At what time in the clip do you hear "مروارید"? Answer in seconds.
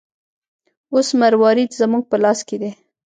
1.21-1.71